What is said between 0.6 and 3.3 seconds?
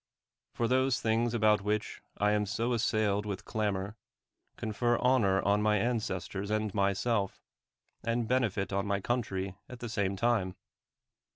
those things about which I am so assailed